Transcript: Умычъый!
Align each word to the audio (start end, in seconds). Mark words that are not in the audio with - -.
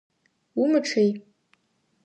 Умычъый! 0.61 1.09